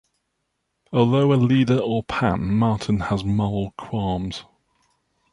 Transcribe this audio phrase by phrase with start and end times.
[0.91, 4.43] Although a leader or Pan, Martin has moral qualms.